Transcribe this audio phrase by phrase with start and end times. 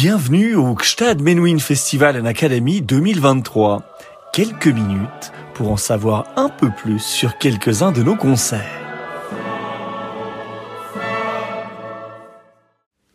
[0.00, 3.82] Bienvenue au Gstad Menuhin Festival and Academy 2023.
[4.32, 8.62] Quelques minutes pour en savoir un peu plus sur quelques-uns de nos concerts.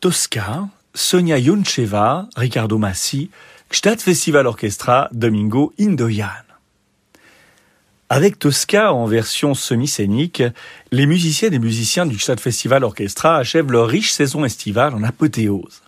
[0.00, 3.30] Tosca, Sonia Yoncheva, Ricardo Massi,
[3.70, 6.26] Gstad Festival Orchestra, Domingo Indoyan.
[8.08, 10.42] Avec Tosca en version semi-scénique,
[10.90, 15.84] les musiciennes et musiciens du Gstad Festival Orchestra achèvent leur riche saison estivale en apothéose.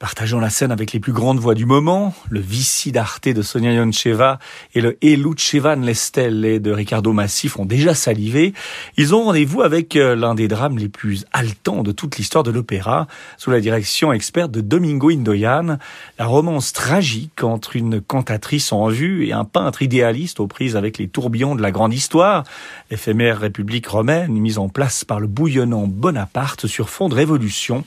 [0.00, 3.72] Partageant la scène avec les plus grandes voix du moment, le Vici d'Arte de Sonia
[3.72, 4.40] Yoncheva
[4.74, 8.54] et le E Lucevan Lestelle de Ricardo Massi font déjà saliver,
[8.96, 12.50] ils ont rendez-vous avec euh, l'un des drames les plus haletants de toute l'histoire de
[12.50, 13.06] l'opéra,
[13.38, 15.78] sous la direction experte de Domingo Indoyan,
[16.18, 20.98] la romance tragique entre une cantatrice en vue et un peintre idéaliste aux prises avec
[20.98, 22.42] les tourbillons de la grande histoire,
[22.90, 27.84] l'éphémère république romaine mise en place par le bouillonnant Bonaparte sur fond de révolution,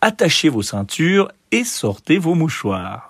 [0.00, 3.06] attachez vos ceintures et sortez vos mouchoirs.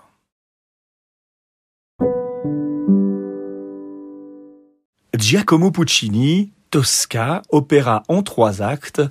[5.17, 9.03] Giacomo Puccini, Tosca, opéra en trois actes,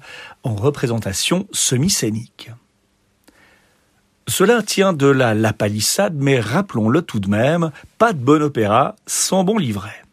[0.43, 2.51] en représentation semi-scénique.
[4.27, 8.95] Cela tient de la La Palissade, mais rappelons-le tout de même, pas de bon opéra
[9.05, 10.03] sans bon livret.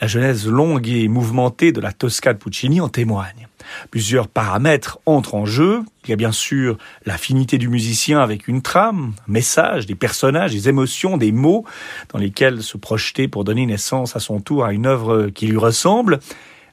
[0.00, 3.48] La genèse longue et mouvementée de la Tosca de Puccini en témoigne.
[3.90, 5.82] Plusieurs paramètres entrent en jeu.
[6.04, 10.52] Il y a bien sûr l'affinité du musicien avec une trame, un message, des personnages,
[10.52, 11.66] des émotions, des mots
[12.12, 15.58] dans lesquels se projeter pour donner naissance à son tour à une œuvre qui lui
[15.58, 16.20] ressemble.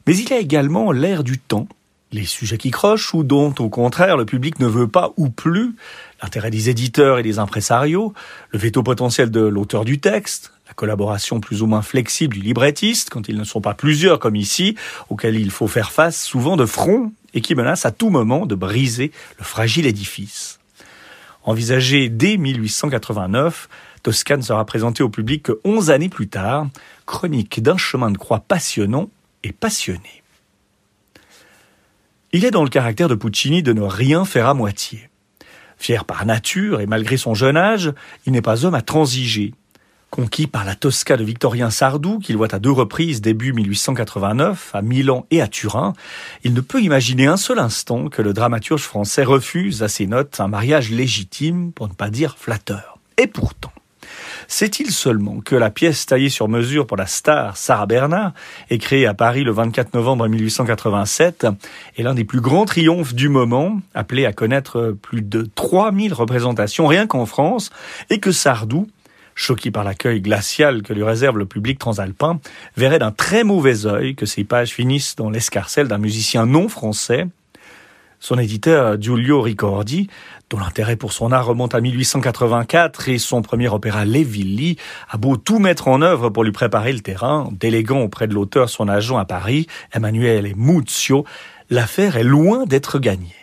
[0.08, 1.68] Mais il y a également l'air du temps,
[2.14, 5.76] les sujets qui crochent ou dont, au contraire, le public ne veut pas ou plus,
[6.24, 8.14] l'intérêt des éditeurs et des impresarios,
[8.52, 13.10] le veto potentiel de l'auteur du texte, la collaboration plus ou moins flexible du librettiste,
[13.10, 14.76] quand ils ne sont pas plusieurs comme ici,
[15.10, 18.56] auxquels il faut faire face souvent de front et qui menacent à tout moment de
[18.56, 20.60] briser le fragile édifice.
[21.44, 23.70] Envisagé dès 1889,
[24.04, 26.68] Toscane sera présenté au public que onze années plus tard,
[27.06, 29.10] chronique d'un chemin de croix passionnant
[29.44, 30.24] et passionné.
[32.34, 35.10] Il est dans le caractère de Puccini de ne rien faire à moitié.
[35.78, 37.94] Fier par nature et malgré son jeune âge,
[38.26, 39.54] il n'est pas homme à transiger.
[40.10, 44.82] Conquis par la Tosca de Victorien Sardou, qu'il voit à deux reprises début 1889, à
[44.82, 45.94] Milan et à Turin,
[46.44, 50.40] il ne peut imaginer un seul instant que le dramaturge français refuse à ses notes
[50.40, 53.00] un mariage légitime, pour ne pas dire flatteur.
[53.18, 53.72] Et pourtant,
[54.48, 58.34] Sait-il seulement que la pièce taillée sur mesure pour la star Sarah Bernard
[58.70, 61.48] et créée à Paris le 24 novembre 1887
[61.98, 66.88] est l'un des plus grands triomphes du moment, appelé à connaître plus de 3000 représentations
[66.88, 67.72] rien qu'en France,
[68.10, 68.88] et que Sardou,
[69.38, 72.42] choqué par l'accueil glacial que lui réserve le public transalpin,
[72.76, 77.28] verrait d'un très mauvais œil que ses pages finissent dans l'escarcelle d'un musicien non français,
[78.20, 80.10] son éditeur, Giulio Ricordi,
[80.50, 84.78] dont l'intérêt pour son art remonte à 1884 et son premier opéra Les Villi,
[85.08, 88.70] a beau tout mettre en œuvre pour lui préparer le terrain, déléguant auprès de l'auteur
[88.70, 91.26] son agent à Paris, Emmanuel Muzio,
[91.70, 93.36] l'affaire est loin d'être gagnée.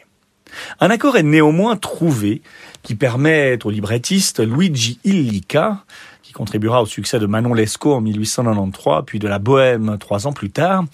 [0.81, 2.43] Un accord est néanmoins trouvé
[2.85, 5.85] qui permet au librettiste Luigi Illica,
[6.23, 10.33] qui contribuera au succès de Manon Lescaut en 1893 puis de la Bohème trois ans
[10.33, 10.85] plus tard,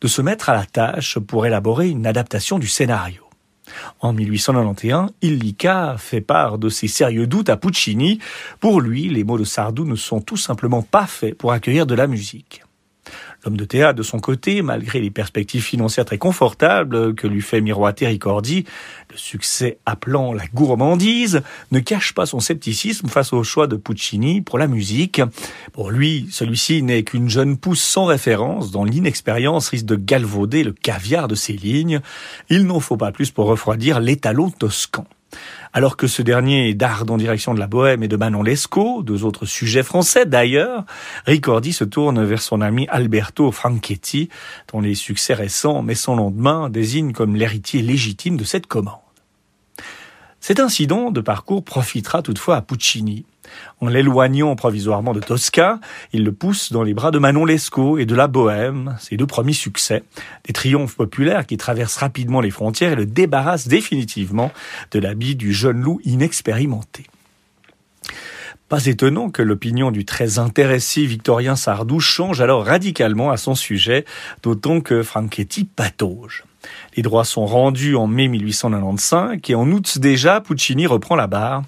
[0.00, 3.22] de se mettre à la tâche pour élaborer une adaptation du scénario.
[4.00, 8.18] En 1891, Illica fait part de ses sérieux doutes à Puccini.
[8.60, 11.94] Pour lui, les mots de Sardou ne sont tout simplement pas faits pour accueillir de
[11.94, 12.62] la musique.
[13.44, 17.60] L'homme de théâtre, de son côté, malgré les perspectives financières très confortables que lui fait
[17.60, 18.64] miroiter Ricordi,
[19.10, 21.42] le succès appelant la gourmandise,
[21.72, 25.20] ne cache pas son scepticisme face au choix de Puccini pour la musique.
[25.72, 30.72] Pour lui, celui-ci n'est qu'une jeune pousse sans référence dont l'inexpérience risque de galvauder le
[30.72, 32.00] caviar de ses lignes.
[32.48, 35.06] Il n'en faut pas plus pour refroidir l'étalon toscan.
[35.72, 39.24] Alors que ce dernier darde en direction de la Bohème et de Manon Lescaut, deux
[39.24, 40.84] autres sujets français d'ailleurs,
[41.26, 44.28] Ricordi se tourne vers son ami Alberto Franchetti,
[44.72, 48.98] dont les succès récents, mais sans lendemain, désignent comme l'héritier légitime de cette commande.
[50.40, 53.24] Cet incident de parcours profitera toutefois à Puccini,
[53.80, 55.80] en l'éloignant provisoirement de Tosca,
[56.12, 59.26] il le pousse dans les bras de Manon Lescaut et de la Bohème, ses deux
[59.26, 60.04] premiers succès,
[60.44, 64.52] des triomphes populaires qui traversent rapidement les frontières et le débarrassent définitivement
[64.90, 67.06] de l'habit du jeune loup inexpérimenté.
[68.68, 74.06] Pas étonnant que l'opinion du très intéressé Victorien Sardou change alors radicalement à son sujet,
[74.42, 76.44] d'autant que Franchetti patauge.
[76.96, 81.62] Les droits sont rendus en mai 1895 et en août déjà, Puccini reprend la barre.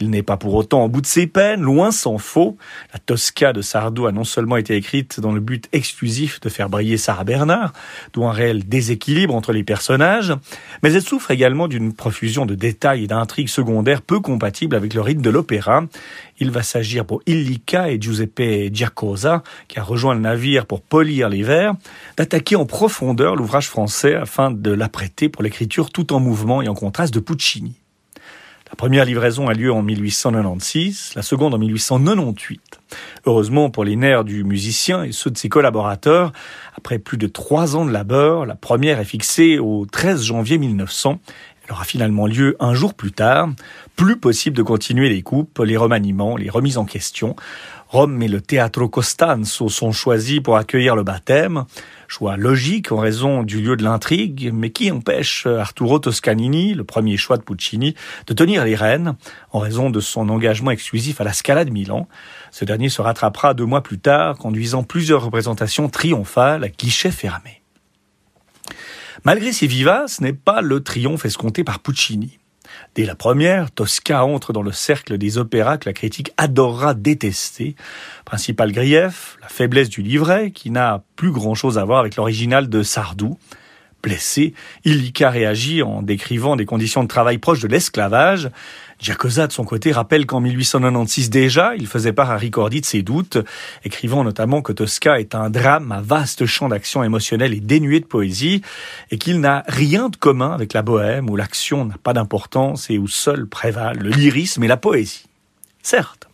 [0.00, 2.56] Il n'est pas pour autant au bout de ses peines, loin s'en faut.
[2.92, 6.68] La Tosca de Sardou a non seulement été écrite dans le but exclusif de faire
[6.68, 7.72] briller Sarah Bernard,
[8.12, 10.32] d'où un réel déséquilibre entre les personnages,
[10.82, 15.00] mais elle souffre également d'une profusion de détails et d'intrigues secondaires peu compatibles avec le
[15.00, 15.84] rythme de l'opéra.
[16.40, 21.28] Il va s'agir pour Illica et Giuseppe Giacosa, qui a rejoint le navire pour polir
[21.28, 21.74] les vers,
[22.16, 24.14] d'attaquer en profondeur l'ouvrage français
[24.50, 27.74] de l'apprêter pour l'écriture tout en mouvement et en contraste de Puccini.
[28.68, 32.80] La première livraison a lieu en 1896, la seconde en 1898.
[33.26, 36.32] Heureusement pour les nerfs du musicien et ceux de ses collaborateurs,
[36.76, 41.20] après plus de trois ans de labeur, la première est fixée au 13 janvier 1900
[41.64, 43.48] elle aura finalement lieu un jour plus tard.
[43.96, 47.36] Plus possible de continuer les coupes, les remaniements, les remises en question.
[47.88, 51.64] Rome et le Teatro Costanzo sont choisis pour accueillir le baptême.
[52.08, 57.16] Choix logique en raison du lieu de l'intrigue, mais qui empêche Arturo Toscanini, le premier
[57.16, 57.94] choix de Puccini,
[58.26, 59.14] de tenir les rênes
[59.52, 62.08] en raison de son engagement exclusif à la Scala de Milan.
[62.50, 67.63] Ce dernier se rattrapera deux mois plus tard, conduisant plusieurs représentations triomphales à guichet fermé.
[69.24, 72.38] Malgré ses vivaces, ce n'est pas le triomphe escompté par Puccini.
[72.94, 77.74] Dès la première, Tosca entre dans le cercle des opéras que la critique adorera détester.
[78.26, 82.82] Principal grief, la faiblesse du livret, qui n'a plus grand-chose à voir avec l'original de
[82.82, 83.38] Sardou.
[84.04, 84.52] Blessé,
[84.84, 88.50] Illica réagit en décrivant des conditions de travail proches de l'esclavage.
[89.00, 93.00] Giacosa, de son côté, rappelle qu'en 1896 déjà, il faisait part à Ricordi de ses
[93.00, 93.38] doutes,
[93.82, 98.04] écrivant notamment que Tosca est un drame à vaste champ d'action émotionnelle et dénué de
[98.04, 98.60] poésie,
[99.10, 102.98] et qu'il n'a rien de commun avec la bohème, où l'action n'a pas d'importance et
[102.98, 105.24] où seul prévalent le lyrisme et la poésie.
[105.82, 106.28] Certes,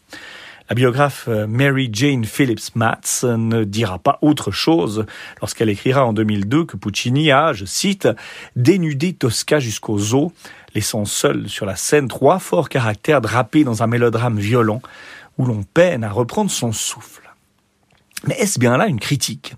[0.71, 5.05] la biographe euh, Mary Jane Phillips Matz ne dira pas autre chose
[5.41, 8.09] lorsqu'elle écrira en 2002 que Puccini a, je cite,
[8.55, 10.31] dénudé Tosca jusqu'aux os,
[10.77, 14.81] laissant seul sur la scène trois forts caractères drapés dans un mélodrame violent
[15.39, 17.29] où l'on peine à reprendre son souffle.
[18.29, 19.55] Mais est-ce bien là une critique?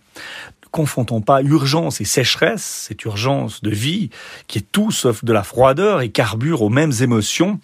[0.64, 4.08] Ne confondons pas urgence et sécheresse, cette urgence de vie
[4.46, 7.60] qui est tout sauf de la froideur et carbure aux mêmes émotions,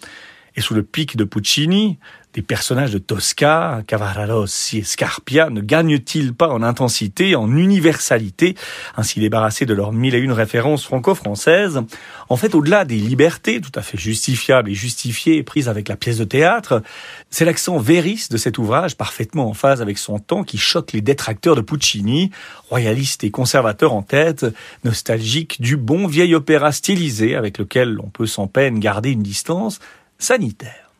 [0.59, 1.99] et sous le pic de Puccini,
[2.33, 8.55] des personnages de Tosca, Cavaradossi et Scarpia ne gagnent-ils pas en intensité, en universalité,
[8.97, 11.81] ainsi débarrassés de leurs mille et une références franco-françaises?
[12.27, 16.17] En fait, au-delà des libertés tout à fait justifiables et justifiées prises avec la pièce
[16.17, 16.83] de théâtre,
[17.29, 21.01] c'est l'accent vériste de cet ouvrage, parfaitement en phase avec son temps, qui choque les
[21.01, 22.31] détracteurs de Puccini,
[22.69, 24.45] royalistes et conservateurs en tête,
[24.83, 29.79] nostalgiques du bon vieil opéra stylisé avec lequel on peut sans peine garder une distance
[30.19, 30.91] sanitaire.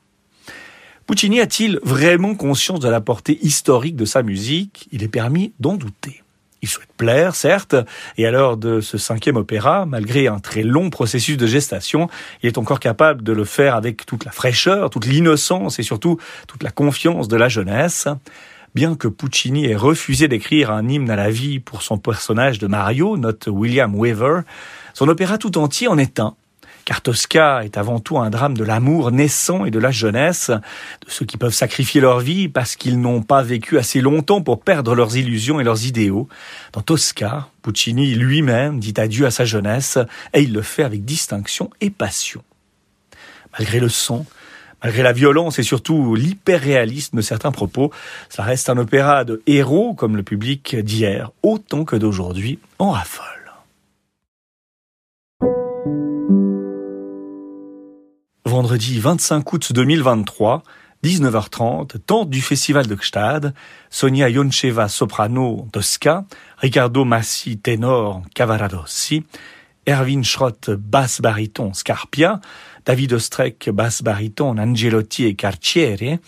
[1.06, 4.88] Puccini a-t-il vraiment conscience de la portée historique de sa musique?
[4.92, 6.24] Il est permis d'en douter.
[6.62, 7.75] Il souhaite plaire, certes,
[8.18, 12.10] et à l'heure de ce cinquième opéra, malgré un très long processus de gestation,
[12.44, 16.18] il est encore capable de le faire avec toute la fraîcheur, toute l'innocence et surtout
[16.48, 18.07] toute la confiance de la jeunesse.
[18.75, 22.68] Bien que Puccini ait refusé d'écrire un hymne à la vie pour son personnage de
[22.68, 24.42] Mario, note William Weaver,
[24.94, 26.36] son opéra tout entier en est un,
[26.86, 31.10] car Tosca est avant tout un drame de l'amour naissant et de la jeunesse, de
[31.10, 34.96] ceux qui peuvent sacrifier leur vie parce qu'ils n'ont pas vécu assez longtemps pour perdre
[34.96, 36.28] leurs illusions et leurs idéaux.
[36.74, 40.00] Dans Tosca, Puccini lui-même dit adieu à sa jeunesse,
[40.34, 42.44] et il le fait avec distinction et passion.
[43.58, 44.25] Malgré le son,
[44.84, 47.92] Malgré la violence et surtout l'hyperréalisme de certains propos,
[48.30, 53.38] ça reste un opéra de héros comme le public d'hier, autant que d'aujourd'hui, en raffole.
[58.60, 60.63] Vendredi 25 août 2023,
[61.01, 63.54] 19h30, tente du festival de Gstad,
[63.89, 66.25] Sonia Yoncheva soprano Tosca,
[66.58, 69.24] Ricardo Massi ténor Cavaradossi,
[69.88, 72.42] Erwin Schrott basse bariton Scarpia,
[72.86, 76.20] David Ostrek basse bariton Angelotti et Carciere,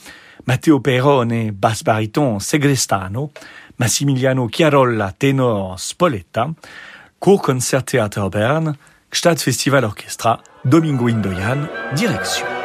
[0.47, 3.31] Matteo Perone basse bariton Segrestano,
[3.77, 6.49] Massimiliano Chiarolla ténor Spoletta,
[7.19, 8.29] Cour Concert Theater
[9.11, 12.60] Bern, Gstad Festival Orchestra, Domingo Indoyan, direction.